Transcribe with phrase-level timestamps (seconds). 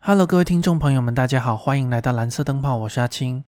[0.00, 3.44] Hello，各位听众朋友们，大家好，欢迎来到蓝色灯泡，我是阿青。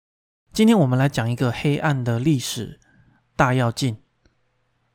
[0.54, 2.80] 今天我们来讲一个黑暗的历史
[3.36, 3.98] 大跃进。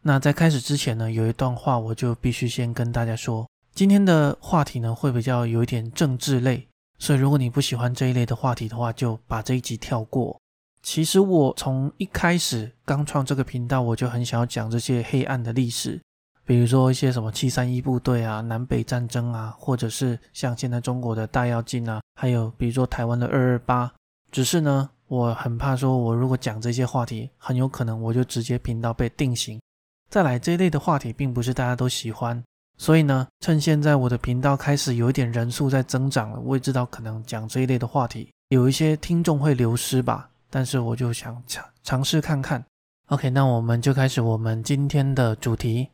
[0.00, 6.66] 那在开始之前呢，有一段话我就必须先跟大家说，今天的话题呢会比较有一点政治类，
[6.98, 10.40] 所以如果你不喜欢这一类的话题的话，就把这一集跳过。
[10.82, 16.00] 其实我从一开始刚创这个频道，我就很想要讲这些黑暗的历史。
[16.44, 23.90] 比如说一些什么七三一部队啊、南北战争啊，或者是像现在中国的大跃进啊，还有比如说台湾的二二八。
[24.30, 29.60] 只是呢，我很怕说，我如果讲这些话题，很有可能我就直接频道被定型。
[30.08, 32.42] 再来这一类的话题，并不是大家都喜欢，
[32.78, 40.28] 所以呢，趁现在我的频道开始有一点人数在增长了，我也知道可能讲这一类的话题，有一些听众会流失吧。
[40.50, 42.64] 但是我就想尝尝试看看。
[43.08, 45.88] OK，那我们就开始我们今天的主题。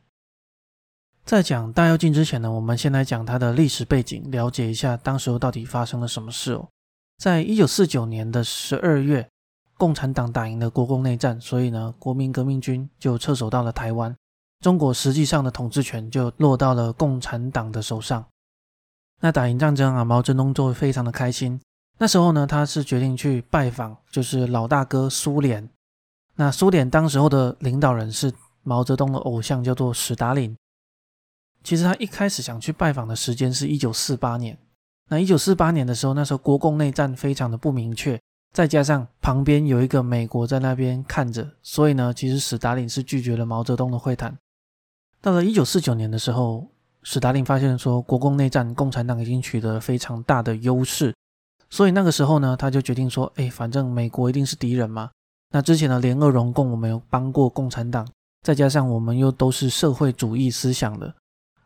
[1.29, 6.67] 在讲大跃进之前呢，我们先来讲它的历史背景，了解一下当时候到底发生了什么事哦。
[7.19, 9.29] 在一九四九年的十二月，
[9.77, 14.17] 共产党打赢了国共内战，所以呢，国民革命军就撤守到了台湾，
[14.61, 18.25] 中国实际上的统治权就落到了共产党的手上。
[19.21, 21.61] 那打赢战争啊，毛泽东就非常的开心。
[21.99, 25.69] 那时候呢，他是决定去拜访，就是老大哥苏联。
[26.37, 28.33] 那苏联当时候的领导人是
[28.63, 30.57] 毛泽东的偶像，叫做史达林。
[31.69, 34.57] 其实他一开始想去拜访的时间是一九四八年。
[35.11, 38.19] 那一九四八年的时候，那时候国共内战非常的不明确，
[38.55, 44.35] 再加上旁边有一个美国在那边看着，所以呢，其实史达林是拒绝了毛泽东的会谈。
[45.21, 46.67] 到了一九四九年的时候，
[47.03, 51.15] 史达林发现说国共内战共产党已经取得非常大的优势，
[51.69, 55.11] 所以那个时候呢，他就决定说，哎，反正美国一定是敌人嘛。
[55.51, 58.09] 那之前的联俄容共我们有帮过共产党，
[58.41, 61.15] 再加上我们又都是社会主义思想的。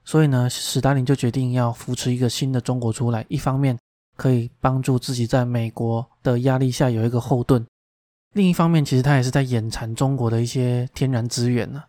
[0.05, 3.79] 所以呢，史达林就决定要扶持一个新的中国出来，一方面
[4.17, 7.65] 可以帮助自己在美国的压力下有一个后盾，
[8.35, 11.85] 另一方面其实他也是在眼馋中国的一些天然资源呢。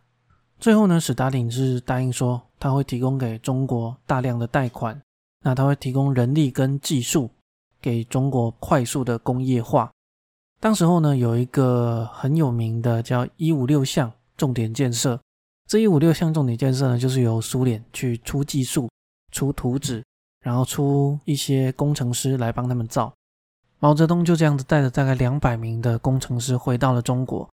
[0.59, 5.01] 最后呢，史达林是答应说他会提供给中国大量的贷款，
[5.41, 7.29] 那他会提供人力跟技术
[7.81, 9.91] 给中国快速的工业化。
[10.61, 15.19] 当时候呢，有一个很有名的叫“一五六项”重点建设。
[15.67, 18.89] 这一五六项重点建设呢，就是由苏联去出技术、
[19.31, 20.03] 出图纸，
[20.41, 23.11] 然后出一些工程师来帮他们造。
[23.79, 27.49] 毛泽东就这样子带着大概两百名的工程师回到了中国。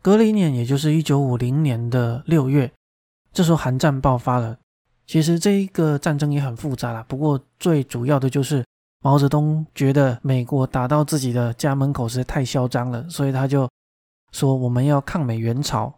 [0.00, 2.72] 隔了一年，也就是一九五零年的六月，
[3.32, 4.58] 这时候韩战爆发了。
[5.06, 8.64] 其实这一个战争也很复杂了，不过最主要的就是
[9.02, 13.68] 毛泽东觉得美国打到自己的家门口实在太嚣张了，所以他就
[14.30, 15.92] 说我们要抗美援朝。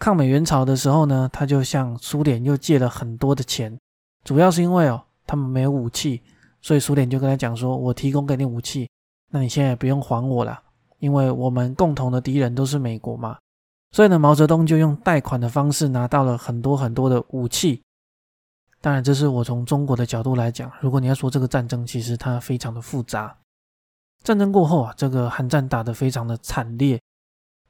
[0.00, 3.78] 抗美援朝的时候呢，他就向苏联又借了很多的钱，
[4.24, 6.22] 主要是因为哦，他们没有武器，
[6.62, 8.88] 所以苏联就跟他讲说：“我提供给你武器，
[9.28, 10.58] 那你现在不用还我了，
[11.00, 13.36] 因为我们共同的敌人都是美国嘛。”
[13.92, 17.82] 所以呢，毛泽东就用贷款的方式拿到了很多很多的武器。
[18.80, 23.36] 当然，这是我从中国的角度来讲，如果你要说这个战争，其实它非常的复杂。
[24.24, 26.98] 战争过后啊，这个韩战打得非常的惨烈。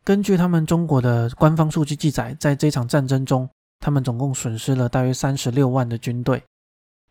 [0.04, 6.42] 根据他们中国的官方数据记载，在这场战争中，他们总共损失了大约三十六万的军队。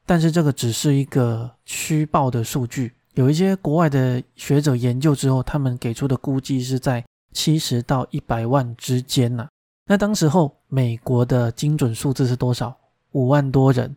[0.06, 9.48] 但是这个只是一个虚报的数据，有一些国外的学者研究之后，他们给出的估计是在七十到一百万之间呢。
[9.86, 12.76] 那当时候美国的精准数字是多少？
[13.12, 13.96] 五万多人。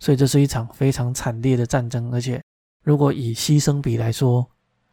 [0.00, 2.42] 所以这是一场非常惨烈的战争，而且
[2.82, 4.44] 如果以牺牲比来说，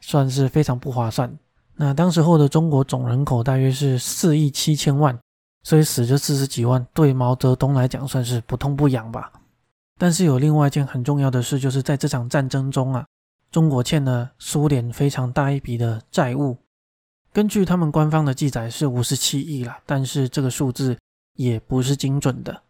[0.02, 1.36] 算是非常不划算。
[1.82, 5.18] 那当时候的中国总人口大约是四亿七千万，
[5.64, 9.32] 所以死这四十几万，对毛泽东来讲算是不痛不痒吧。
[9.98, 13.06] 但是有另外一件很重要的事，就是在这场战争中啊，
[13.50, 16.58] 中国欠了苏联非常大一笔的债务。
[17.32, 20.98] 根据他们官方的记载是五十七亿了，但是这个数字
[21.38, 22.62] 也不是精准的。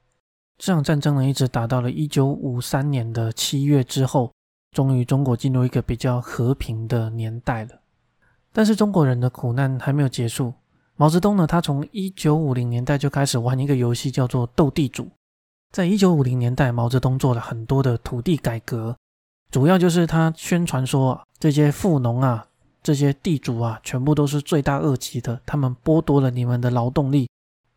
[0.59, 4.32] 这场战争呢，一直打到了一九五三年的七月之后，
[4.72, 7.72] 终于中国进入一个比较和平的年代了。
[8.59, 10.53] 但是中国人的苦难还没有结束。
[10.97, 15.08] 毛泽东呢，他从一九五零年代就开始玩一个游戏，叫做斗地主。
[15.72, 18.97] 在一九五零年代，毛泽东做了很多的土地改革，
[19.50, 22.46] 主要就是他宣传说，这些富农啊，
[22.84, 27.29] 这些地主啊，全部都是罪大恶极的，他们剥夺了你们的劳动力，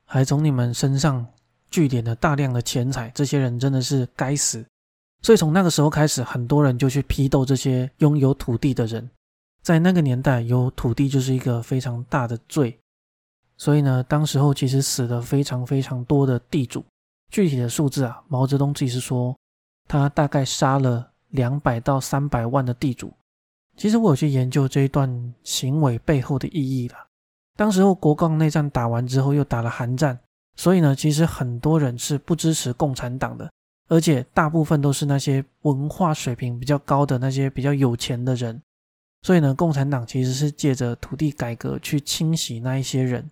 [0.05, 1.25] 还从你们身上
[1.71, 4.67] 聚敛了大量的钱财，这些人真的是该死。
[5.23, 9.09] 所以从那个时候开始，很多人就去批斗这些拥有土地的人。
[9.63, 12.77] 在那个年代，有土地就是一个非常大的罪，
[13.57, 16.85] 所以呢，当时候其实死了非常非常多的地主。
[17.31, 19.35] 具体的数字啊，毛泽东自己是说，
[19.89, 23.13] 他大概杀了两百到三百万的地主。
[23.77, 26.97] 其实我有去研究这一段行为背后的意义了。
[27.57, 30.19] 当时候国共内战打完之后，又打了韩战，
[30.57, 33.51] 所以呢，其实很多人是不支持共产党的，
[33.89, 38.61] 而且大部分都是那些文化水平比较高的那些比较有钱的人。
[39.23, 43.31] 所以呢，共产党其实是借着土地改革去清洗那一些人，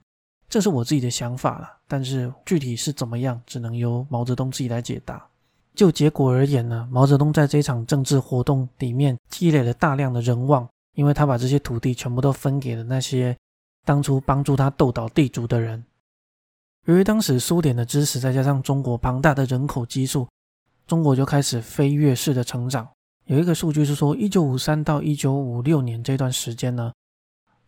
[0.48, 1.68] 这是我自己的想法了。
[1.88, 5.26] 但是具体是怎么样，只能由毛泽东自己来解答。
[5.74, 13.36] 就结果而言呢，毛泽东在这场政治活动里面积累了大量的人望，因为他把这些土地全部都分给了那些
[13.84, 15.82] 当初帮助他斗倒地主的人。
[16.86, 20.28] 由于当时苏联的支持，再加上中国庞大的人口基数，
[20.86, 22.88] 中国就开始飞跃式的成长。
[23.30, 26.92] 有一个数据是说，一九五三到一九五六年这段时间呢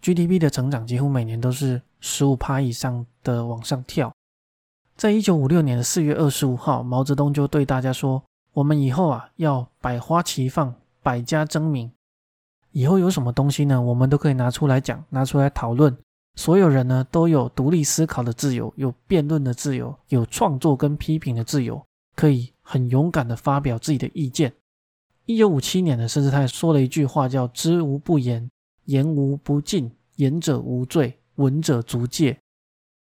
[0.03, 4.13] ，GDP 的成长几乎每年都是十五趴以上的往上跳。
[4.97, 8.21] 在一九五六年的四月二十五号，毛泽东就对大家说
[8.55, 11.89] ：“我们以后啊，要百花齐放，百家争鸣。
[12.73, 15.97] 以后有什么东西呢，我们都可以拿出来讲，拿出来讨论。
[16.35, 21.81] 所有人呢，都有独立思考的自由，有辩论的自由，有创作跟批评的自由，
[22.17, 24.53] 可以很勇敢的发表自己的意见。”
[25.27, 28.49] 一九五七年呢，甚至他还说了一句话，叫“知无不言，
[28.87, 32.37] 言无不尽，言者无罪，闻者足戒”。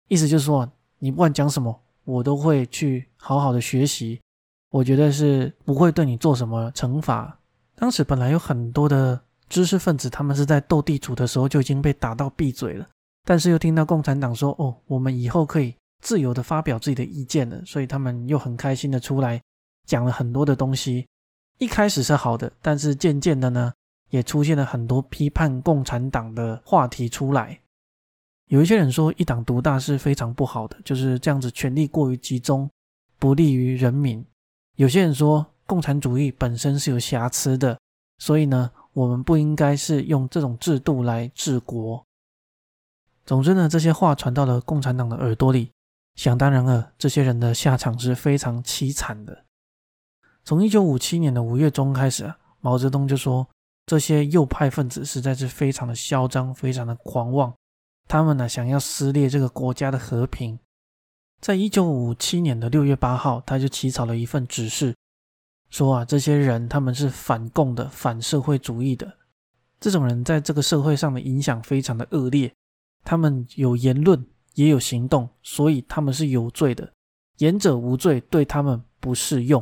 [0.10, 0.68] 意思就是说，
[1.00, 4.20] 你不管讲什么，我都会去好好的学习。
[4.70, 7.38] 我觉得是不会对你做什么惩罚。
[7.76, 12.88] 当时本来有很多的知识分子，他们是在斗地主的时候就已经被打到闭嘴了，
[13.24, 19.40] 但是又听到共产党说：“哦，我们以后可以自由的发表自己的意见了。”所以他们又很开心的出来
[19.86, 21.06] 讲了很多的东西。
[21.60, 23.74] 一开始是好的，但是渐渐的呢，
[24.10, 27.60] 也出现了很多批判共产党的话题出来。
[28.48, 32.70] 有一些人说一党独大是非常不好的，就是这样子，权力过于集中，
[33.18, 34.24] 不利于人民。
[34.76, 37.80] 有些人说共产主义本身是有瑕疵的，
[38.20, 42.06] 所以呢，我们不应该是用这种制度来治国。
[43.26, 45.72] 总之呢，这些话传到了共产党的耳朵里，
[46.16, 49.44] 想当然了，这些人的下场是非常凄惨的。
[50.48, 53.46] 从一九五七年的五月中开始，毛泽东就说
[53.86, 57.54] 这些右派分子实在是非常的嚣张，非常的狂妄，
[58.08, 60.58] 他们呢想要撕裂这个国家的和平。
[61.42, 64.96] 在一九五七年的六月八号，他就起草了一份指示，
[65.70, 69.18] 说啊，这些人他们是反共的、反社会主义的，
[69.82, 72.50] 这种人在这个社会上的影响非常的恶劣，
[73.04, 76.94] 他们有言论也有行动，所以他们是有罪的，
[77.40, 79.62] 言者无罪，对他们不适用。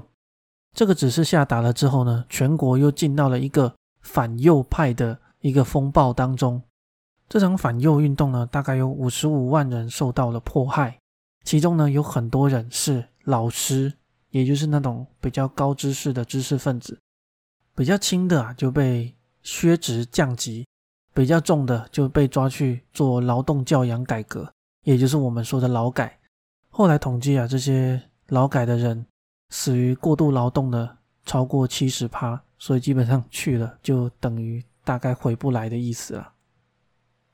[0.76, 6.62] 这个指示下达了之后呢，全国又进到了一个反右派的一个风暴当中。
[7.30, 11.00] 这场反右运动呢，大概有五十五万人受到了迫害，
[11.46, 13.94] 其中呢有很多人是老师，
[14.32, 17.00] 也就是那种比较高知识的知识分子。
[17.74, 20.68] 比较轻的啊就被削职降级，
[21.14, 24.52] 比较重的就被抓去做劳动教养改革，
[24.84, 26.20] 也就是我们说的劳改。
[26.70, 29.06] 后来统计啊，这些劳改的人。
[29.50, 36.32] 死于过度劳动的超过七十趴，所以基本上去了就等于大概回不来的意思了。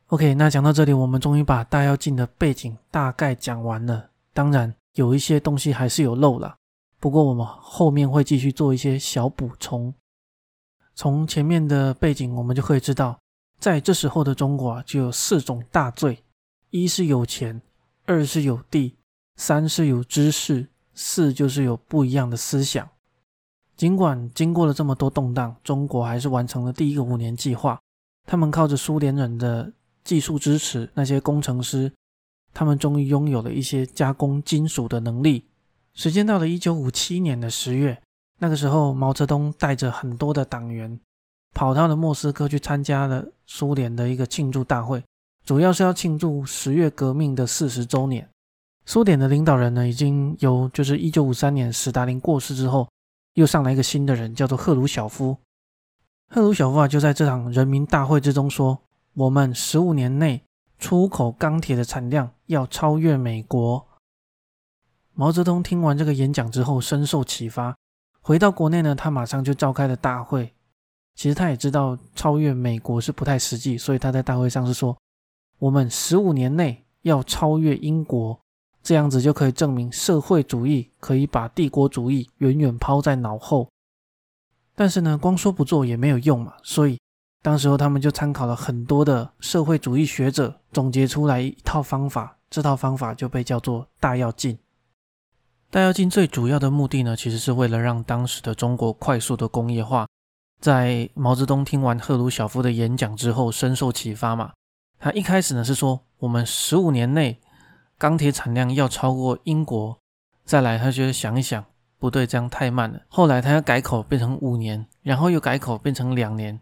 [0.07, 4.09] OK，那讲到这里，我们终于把大跃进的背景大概讲完了。
[4.33, 6.55] 当然，有一些东西还是有漏了，
[6.99, 9.93] 不过我们后面会继续做一些小补充。
[10.95, 13.17] 从前面的背景，我们就可以知道，
[13.57, 16.21] 在这时候的中国啊，就有四种大罪：
[16.69, 17.61] 一是有钱，
[18.05, 18.97] 二是有地，
[19.37, 20.67] 三是有知识。
[20.93, 22.87] 四就是有不一样的思想。
[23.75, 27.79] 尽管经过了这么多动荡，中国还是完成了第一个五年计划。
[28.27, 29.71] 他们靠着苏联人的
[30.03, 31.91] 技术支持，那些工程师，
[32.53, 35.45] 他们终于拥有了一些加工金属的能力。
[35.93, 37.99] 时间到了一九五七年的十月，
[38.37, 40.99] 那个时候，毛泽东带着很多的党员
[41.53, 45.03] 跑到了莫斯科去参加了苏联的一个庆祝大会，
[45.43, 48.29] 主要是要庆祝十月革命的四十周年。
[48.85, 52.89] 苏联的领导人呢，已经由就是一九五三年斯大林过世之后，
[53.35, 55.37] 又上来一个新的人，叫做赫鲁晓夫。
[56.29, 58.81] 赫鲁晓夫啊，就在这场人民大会之中说
[59.13, 60.43] ：“我们十五年内
[60.79, 63.87] 出口钢铁的产量要超越美国。”
[65.13, 67.75] 毛泽东听完这个演讲之后，深受启发。
[68.21, 70.53] 回到国内呢，他马上就召开了大会。
[71.15, 74.97] 其实他也知道超越美国是不太实际，所以他在大会上是说
[75.59, 78.39] ：“我们十五年内要超越英国。”
[78.83, 83.69] 这样子就可以证明社会主义可以把帝国主义远远抛在脑后。
[84.75, 86.53] 但是呢，光说不做也没有用嘛。
[86.63, 86.99] 所以，
[87.43, 92.37] 当时候他们就参考了很多的社会主义学者，总结出来一套方法。
[92.49, 94.57] 这套方法就被叫做大跃进。
[95.69, 100.07] 大跃进最主要的目的呢，其实是为了让当时的中国快速的工业化，
[100.59, 104.51] 在毛泽东听完赫鲁晓夫的演讲之后，深受启发嘛。
[104.99, 107.39] 他一开始呢是说，我们十五年内
[108.01, 109.95] 钢铁产量要超过英国。
[110.43, 111.63] 再来，他觉得想一想，
[111.99, 112.99] 不对，这样太慢了。
[113.07, 116.59] 后来他要改口，变成五年，然后又改口，变成两年。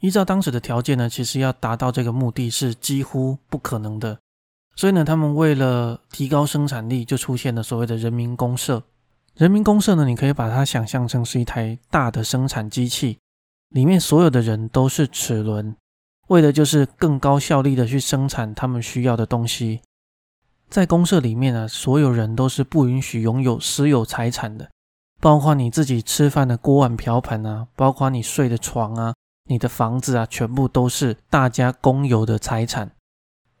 [0.00, 4.18] 依照当时的条件呢，其实要达到这个目的是几乎不可能的。
[4.76, 8.82] 所以呢，他们为了提高生产力，就出现了所谓的人民公社。
[9.34, 13.18] 人民公社呢，你可以把它想象成是一台大的生产机器，
[13.70, 15.74] 里面所有的人都是齿轮，
[16.28, 19.80] 为的就是更高效率的去生产他们需要的东西。
[20.72, 24.70] 在公社里面啊，所有人都是不允许拥有私有财产的，
[25.20, 29.12] 包括你自己吃饭的锅碗瓢盆啊，包括你睡的床啊，
[29.50, 32.90] 你的房子啊，全部都是大家公有的财产。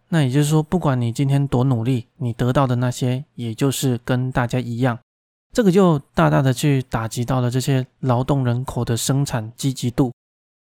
[0.08, 4.98] 那也就是说，不管你今天多努力，你得到的那些，也就是跟大家一样。
[5.52, 10.10] 这个就大大的去打击到了这些劳动人口的生产积极度，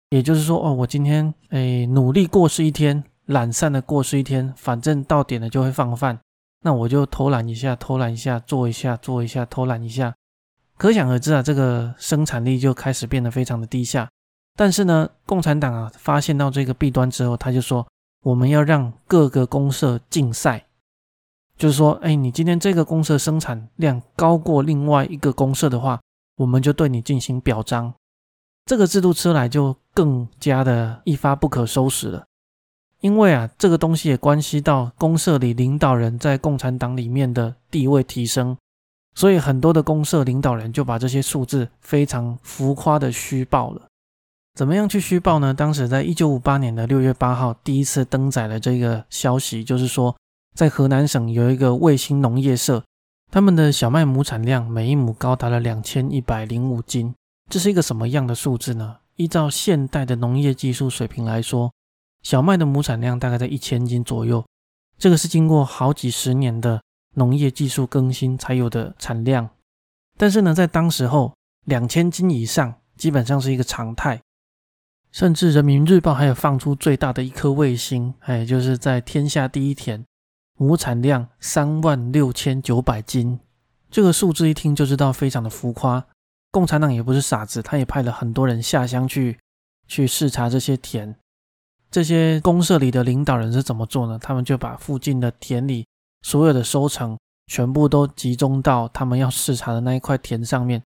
[0.09, 6.19] 也就是说，哦，我今天诶努力过是一天，懒散的过是一天，反正到点了就会放饭，
[6.63, 10.15] 那我就偷懒一下，偷懒一下，做一下，做一下，偷懒一下，
[10.77, 14.09] 可想而知啊，这个生产力就开始变得非常的低下。
[14.57, 17.87] 但是呢，共产党啊发现到这个弊端之后，他就说
[18.25, 20.65] 我们要让各个公社竞赛。
[21.57, 26.01] 就是说，哎，你今天这个公社生产量高过另外一个公社的话，
[26.37, 27.93] 我们就对你进行表彰。
[28.65, 32.25] 这个制度出来就更加的一发不可收拾了。
[33.01, 38.57] 因为啊，这个东西也关系到公社里领导人在共产党里面的地位提升，
[39.15, 43.83] 所以很多的公社领导人就把这些数字非常浮夸的虚报了。
[44.55, 45.55] 怎么样去虚报呢？
[45.55, 50.15] 当时在一九五八年的六月八号，第一次登载了这个消息，就是说。
[50.55, 52.83] 在河南省有一个卫星农业社，
[53.31, 57.15] 他们的小麦亩产量每一亩高达了两千一百零五斤，
[57.49, 58.97] 这是一个什么样的数字呢？
[59.15, 61.71] 依照现代的农业技术水平来说，
[62.23, 64.45] 小麦的亩产量大概在一千斤左右，
[64.99, 66.83] 这个是经过好几十年的
[67.15, 69.49] 农业技术更新才有的产量。
[70.17, 71.35] 但是呢，在当时候，
[71.65, 74.21] 两千斤以上基本上是一个常态，
[75.13, 80.05] 甚至人民日报还有放出最大的一颗卫星，哎，就是在天下第一田。
[80.61, 83.39] 亩产量三万六千九百斤，
[83.89, 86.05] 这个数字一听就知道非常的浮夸。
[86.51, 89.39] 共产党也不是傻子，他也派了很多人下乡去
[89.87, 91.15] 去视察这些田。
[91.91, 94.19] 这些公社里的领导人是怎么做呢？
[94.21, 95.87] 他们就把附近的田里
[96.23, 100.83] 所有的收成全部都集中到他们要视察的那一块田上面，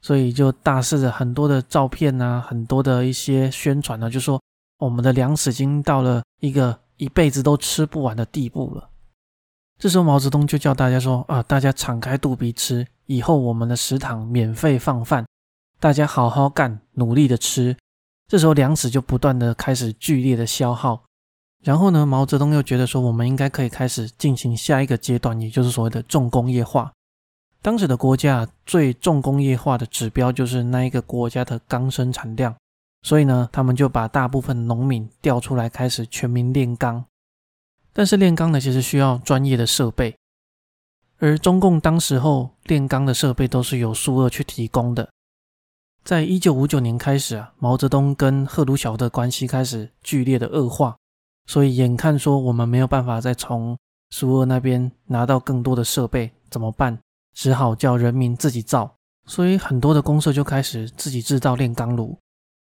[0.00, 4.40] 所以就大肆的很多的照片啊，很多的一些宣传呢，就说
[4.78, 8.90] 我们的粮食已经到了一个一辈子都吃不完的地步了。
[9.78, 15.26] 这时候毛泽东就叫大家说：“啊，大家敞开肚皮吃，以后我们的食堂免费放饭，
[15.80, 17.76] 大家好好干，努力的吃。”
[18.28, 21.04] 这时候粮食就不断的开始剧烈的消耗。
[21.62, 26.92] 然后呢，毛泽东又觉得说，我们应该可以开始进行下一个阶段，也就是所谓的重工业化。
[27.62, 32.54] 当时的国家最重工业化的指标就是那一个国家的钢生产量，
[33.02, 37.04] 所以呢，他们就把大部分农民调出来，开始全民炼钢。
[37.92, 40.16] 但是炼钢呢，其实需要专业的设备，
[41.18, 45.08] 而中共当时候炼钢的设备都是由苏俄去提供的。
[46.06, 50.96] 在一九五九年开始啊，毛泽东跟赫鲁晓的关系开始剧烈的恶化，
[51.46, 53.76] 所以眼看说我们没有办法再从
[54.10, 56.96] 苏俄那边拿到更多的设备，怎么办？
[57.34, 58.88] 只好叫人民自己造，
[59.26, 62.16] 所以很多的公社就开始自己制造炼钢炉。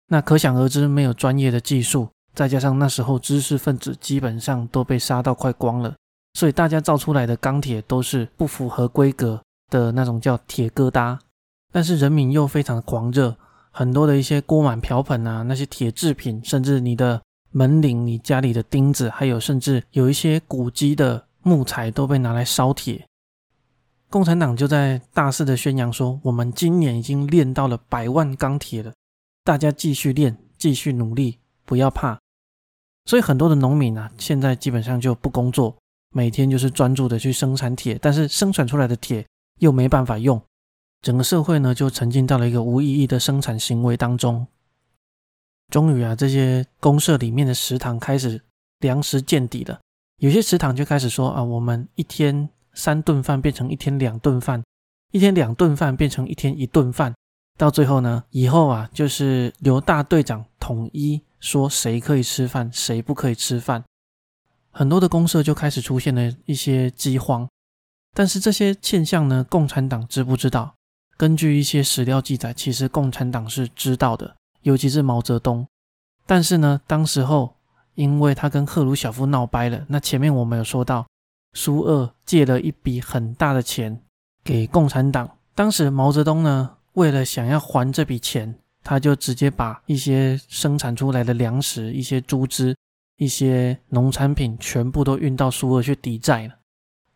[0.07, 2.09] 那可想而知，没有专业的技术。
[2.33, 5.95] 再加上那时候知识分子基本上都被杀到快光了，
[6.33, 11.19] 所以大家造出来的钢铁都是不符合规格的那种叫铁疙瘩。
[11.75, 13.35] 但是人民又非常的狂热，
[13.69, 23.05] 很多的一些锅碗瓢盆啊，那些铁制品，甚至你的门铃、你家里的钉子，还有甚至有一些古籍的木材都被拿来烧铁。
[24.09, 28.93] 共产党就在大肆的宣扬说，我们今年已经炼到了百万钢铁了，
[29.43, 32.17] 大家继续炼，继续努力，不要怕。
[33.03, 35.75] 所以很多的农民啊，现在基本上就不工作，
[36.13, 39.25] 每天就是专注的去生产铁，但是生产出来的铁
[39.59, 40.41] 又没办法用，
[41.01, 44.47] 整个社会呢就沉浸到了一个无意义的生产行为当中。
[45.69, 48.41] 终于啊，这些公社里面的食堂开始
[48.79, 49.79] 粮食见底了，
[50.17, 54.63] 有些食堂就开始说啊，我们一天三顿饭变成一天两顿饭，
[55.11, 57.13] 一天两顿饭变成一天一顿饭，
[57.57, 61.21] 到最后呢，以后啊就是由大队长统一。
[61.41, 63.83] 说谁可以吃饭，谁不可以吃饭，
[64.71, 67.47] 很多的公社就开始出现了一些饥荒。
[68.15, 70.73] 但是这些现象呢，共产党知不知道？
[71.17, 75.65] 根据一些史料记载，其实共产党是知道的，尤其是毛泽东。
[76.25, 77.55] 但是呢，当时候
[77.93, 81.07] 因为他跟赫鲁晓夫闹掰了，那前面我们有说到，
[81.53, 84.01] 苏俄借了一笔很大的钱
[84.43, 85.37] 给共产党。
[85.53, 88.53] 当时毛泽东呢，为了想要还这笔钱，
[88.83, 92.75] 他就直接把一些生产出来的粮食、一些猪只、
[93.17, 96.55] 一些农产品全部都运到苏俄去抵债了。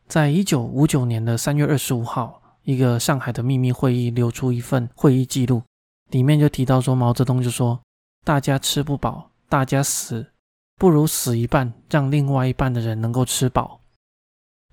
[0.08, 2.39] 在一九五九年的三月二十五号。
[2.70, 5.64] 一个上海的秘密会议流出一份会议记录，
[6.12, 7.82] 里面就提到说，毛泽东就说
[8.24, 10.28] ：“大家吃不饱，大家死，
[10.76, 13.82] 不如死一半，让另外一半的人能够吃饱。”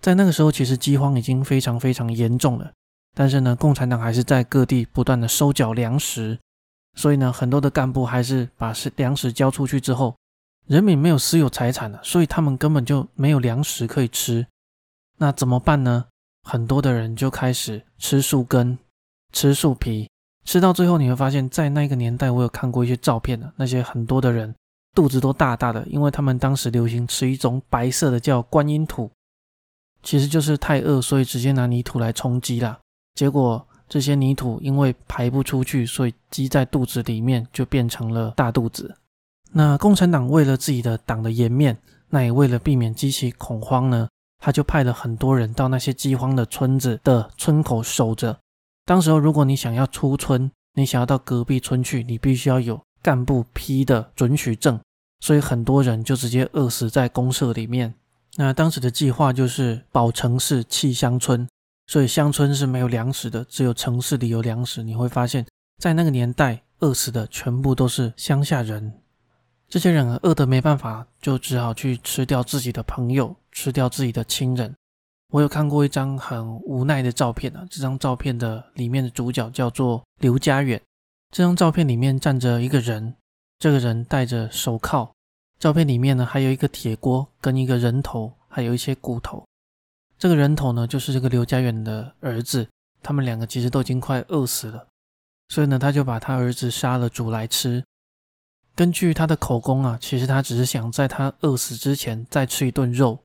[0.03, 2.71] 在那个时候，其实饥荒已经非常非常严重了，
[3.15, 6.38] 但是呢，共产党还是在各地不断的收缴粮食，
[6.97, 10.15] 所以呢，很多的干部还是把粮食交出去之后，
[10.67, 14.47] 人民没有私有财产了，所以他们根本就没有粮食可以吃，
[15.17, 16.05] 那怎么办呢？
[16.47, 18.79] 很多的人就开始吃树根、
[19.33, 20.09] 吃树皮，
[20.45, 24.55] 吃到最后你会发现，在那个年代，我有看过一些照片的，那些很多的人
[24.95, 29.11] 肚子都大大的，因为他们当时流行吃一种白色的叫观音土，
[30.05, 32.79] 其实就是太饿，所以直接拿泥土来充饥啦。
[33.17, 38.95] 结果这些泥土因为排不出去，所以积在肚子里面就变成了大肚子。
[39.50, 41.76] 那共产党为了自己的党的颜面，
[42.11, 44.09] 那也为了避免激起恐慌呢？
[44.38, 48.38] 他就派了很多人到那些饥荒的村子的村口守着。
[48.85, 54.78] 当时候，如果你想要出村，你想要到隔壁村去，你必须要有干部批的准许证。
[55.21, 57.95] 所以很多人就直接饿死在公社里面。
[58.37, 61.49] 那当时的计划就是保城市弃乡村，
[61.87, 64.83] 所以乡村是没有粮食的，只有城市里有粮食。
[64.83, 65.45] 你会发现
[65.78, 68.93] 在那个年代，饿死的全部都是乡下人。
[69.69, 74.75] 这些人饿得没办法，就只好去吃掉自己的朋友，吃掉自己的亲人。
[75.33, 80.81] 我有看过一张很无奈的照片啊，这张照片的里面的主角叫做刘家远。
[81.33, 83.13] 这张照片里面站着一个人，
[83.59, 85.13] 这个人戴着手铐。
[85.59, 89.45] 照片里面呢还有一个铁锅跟一个人头，还有一些骨头。
[90.17, 92.69] 这个人头呢就是这个刘家远的儿子，
[93.02, 94.87] 他们两个其实都已经快饿死了，
[95.49, 97.83] 所以呢他就把他儿子杀了煮来吃。
[98.76, 103.19] 根据他的口供啊，其实他只是想在他饿死之前再吃一顿肉，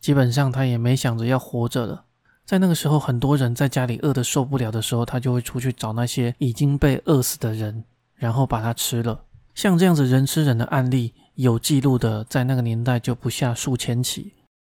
[0.00, 2.04] 基本上他也没想着要活着了。
[2.44, 7.84] 在那个时候，很多人在家里饿得受不了的时候，他就会出去找那些已经被饿死的人，
[8.16, 9.20] 然后把他吃了。
[9.54, 14.34] 像这样子人吃人的案例有记录的，在那个年代就不下数千起。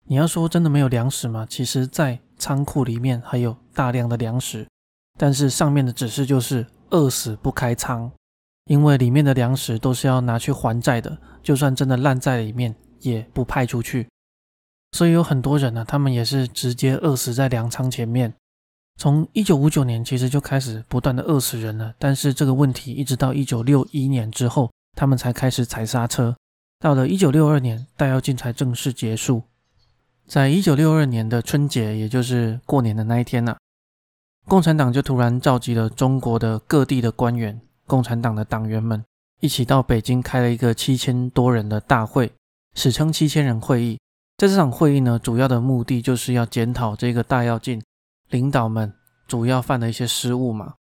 [0.05, 1.47] 你要说真的没有粮食吗？
[1.49, 4.67] 其实，在仓库里面还有大量的粮食，
[5.17, 8.11] 但是上面的指示就是饿死不开仓。
[8.67, 14.07] 因为里面的粮食都是要拿去还债的，就算真的烂在里面，也不派出去。
[14.91, 18.33] 所以有很多人呢，他们也是直接饿死在粮仓前面。
[18.99, 26.35] 从一九五九年其实就开始不断的饿死人了，但是这个问题一直到一九六一年之后，他们才开始踩刹车。
[26.79, 29.43] 到了一九六二年，大跃进才正式结束。
[30.25, 33.55] 在一九六二年的春节，也就是过年的那一天呢，
[34.45, 37.61] 共产党就突然召集了中国的各地的官员。
[37.87, 39.03] 共产党的党员们
[39.39, 42.31] 一起到北京开了一个七千多人的大会，
[42.75, 43.97] 史称七千人会议。
[44.37, 47.81] 在这场会议呢，主要的目的就是要检讨这个大跃进
[48.29, 48.93] 领导们
[49.27, 50.75] 主要犯的一些失误嘛。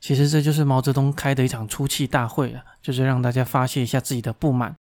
[0.00, 4.74] 其实这就是毛泽东开的一场出气大会啊，就是让大家发泄一下自己的不满。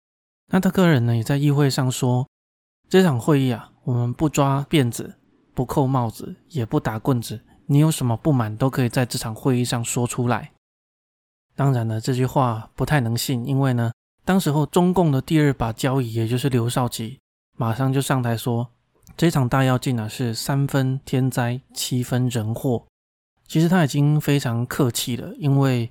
[0.53, 2.29] 那他个人呢，也在议会上说，
[2.88, 5.14] 这场会议啊，我们不抓辫子，
[5.55, 10.51] 不扣帽子，也不打棍子，你有什么不满都可以在这场会议上说出来。
[11.57, 13.93] 当然了，这句话不太能信，因为呢，
[14.25, 17.21] 当时候中共的第二把交椅，也就是刘少奇，
[17.57, 18.69] 马上就上台说，
[19.17, 22.85] 这场大跃进啊是三分天灾，七分人祸。
[23.47, 25.90] 其实他已经非常客气了，因为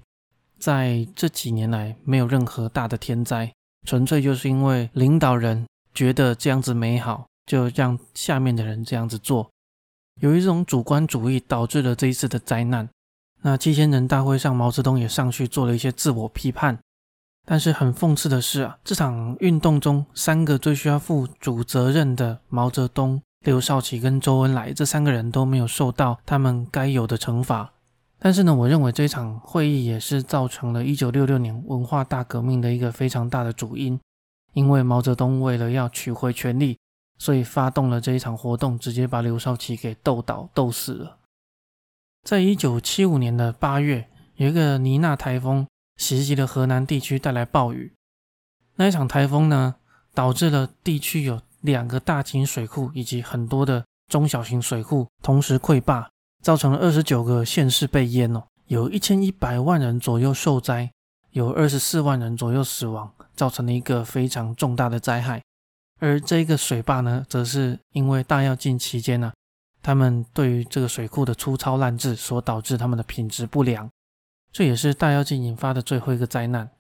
[0.60, 3.54] 在这几年来没有任何大的天灾，
[3.88, 9.50] 纯粹就是因为领导人觉得这样子美好，就让下面的人这样子做，
[10.20, 12.90] 有一种主观主义导致了这一次的灾难。
[13.46, 16.80] 那七千人大会上，毛泽东也上去做了一些自我批判。
[17.46, 27.74] 但是很讽刺的是啊，这场运动中三个最需要负主责任的毛泽东、刘少奇跟周恩来这三个人都没有受到他们该有的惩罚。
[28.18, 34.00] 但是呢，我认为这场会议也是造成了一九六六年文化大革命的一个非常大的主因。
[34.54, 36.78] 因为毛泽东为了要取回权力，
[37.18, 41.18] 所以发动了这一场活动，直接把刘少奇给斗倒、斗死了。
[42.24, 47.94] 在一九七五年的八月，有一个尼娜台风袭击了河南地区，带来暴雨。
[48.76, 49.76] 那一场台风呢，
[50.14, 56.10] 导致了地区有两个大型水库以及很多的中小型水库同时溃坝，
[56.42, 60.90] 造成了二十九个县市被淹哦，有一千一百万人左右受灾，
[61.32, 65.42] 有二十四万人左右死亡，造成了一个非常重大的灾害。
[66.00, 69.34] 而这个水坝呢，则是因为大跃进期间呢，
[69.84, 73.88] 他们对于这个水库的粗糙滥治所导致他们的品质不良，
[74.52, 76.72] 这也是大跃进引发的最后一个灾难。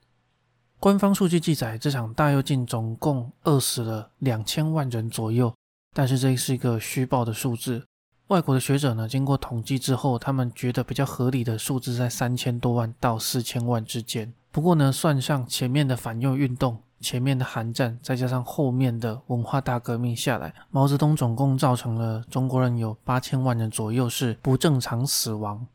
[0.79, 5.53] 官方数据记载，这场大跃进总共饿死了两千万人左右，
[5.93, 7.85] 但是这是一个虚报的数字。
[8.27, 14.33] 外国的学者呢，经过统计之后，他们觉得比较合理的数字在三千多万到四千万之间。
[14.49, 25.67] 不过呢，算上前面的反右运动、前面的韩战，再加上后面的文化大革命下来，毛泽东总共造成了中国人有八千万人左右是不正常死亡。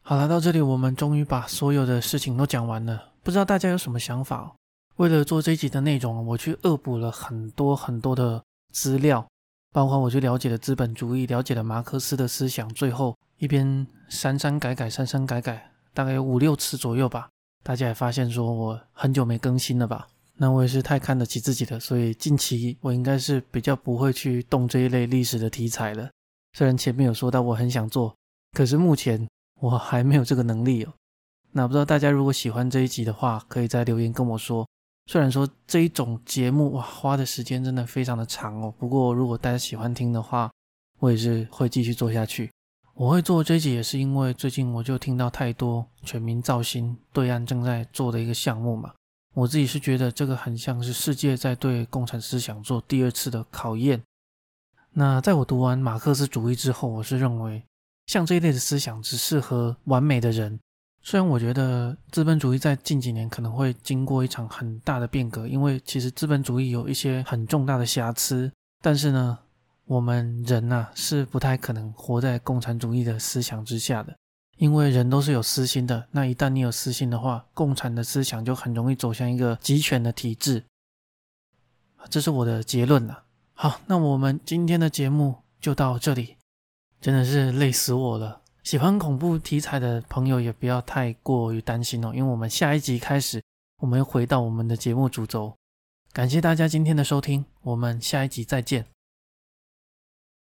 [0.00, 3.10] 好了，到这里我们终于把所有的事情都讲完了。
[3.22, 4.54] 不知道大家有什么想法？
[4.96, 8.40] 为了做这一集的内容，我去恶补了很多很多的
[8.70, 9.26] 资料，
[9.72, 17.28] 包括我去了解了资本主义，了解了马克思的思想，最后一边删删改改，删删改改，大概有五六次左右吧。
[17.64, 20.06] 大家也发现说我很久没更新了吧？
[20.36, 26.10] 那我也是太看得起自己了，所以近期我应该是比较不会去动这一类历史的题材了。
[26.52, 28.14] 虽然前面有说到我很想做，
[28.52, 29.28] 可是目前
[29.60, 30.92] 我还没有这个能力哦。
[31.52, 34.66] 那不知道大家如果喜欢这一集的话，可以在留言跟我说。
[35.06, 38.74] 虽然说这一种节目哇，花的时间真的非常的长哦。
[38.78, 40.50] 不过如果大家喜欢听的话，
[40.98, 42.50] 我也是会继续做下去。
[42.94, 48.92] 我会做这一集也是因为最近我就听到太多全民造星对岸正在做的一个项目嘛。
[49.34, 54.00] 我自己是觉得这个很像是世界在对共产思想做第二次的考验。
[54.92, 57.62] 那在我读完马克思主义之后，我是认为
[58.06, 60.58] 像这一类的思想只适合完美的人。
[61.02, 69.38] 虽然我觉得资本主义在近几年可能会经过一场很大的变革，因为其实资本主义有一些很重大的瑕疵，但是呢，
[69.84, 74.16] 我们人呐是不太可能活在共产主义的思想之下的，
[74.56, 76.06] 因为人都是有私心的。
[76.12, 80.64] 那一旦你有私心的话，共产的思想就很容易走向一个集权的体制。
[82.10, 83.24] 这是我的结论了。
[83.54, 86.36] 好，那我们今天的节目就到这里，
[87.00, 88.42] 真的是累死我了。
[88.62, 93.42] 喜欢恐怖题材的朋友也不要太过于担心哦，因为我们下一集开始，
[93.82, 95.54] 我们又回到我们的节目主轴。
[96.12, 98.93] 感谢大家今天的收听，我们下一集再见。